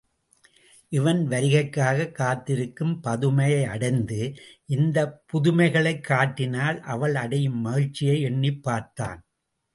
இவன் 0.89 1.27
வருகைக்காகக் 1.27 2.11
காத்திருக்கும் 2.11 3.01
பதுமையை 3.03 3.65
அடைந்து 3.65 4.33
இந்தப் 4.65 5.23
புதுமைகளைக் 5.25 6.03
காட்டினால் 6.03 6.79
அவள் 6.79 7.15
அடையும் 7.15 7.59
மகிழ்ச்சியை 7.61 8.21
எண்ணிப் 8.21 8.63
பார்த்தான். 8.63 9.23